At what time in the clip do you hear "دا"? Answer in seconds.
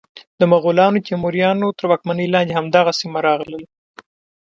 2.75-2.81